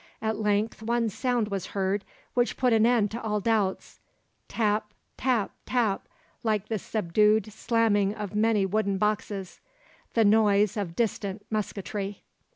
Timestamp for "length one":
0.39-1.09